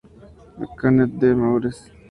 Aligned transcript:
Le 0.57 0.65
Cannet-des-Maures 0.79 1.85